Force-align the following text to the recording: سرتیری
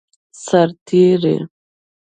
سرتیری 0.43 1.35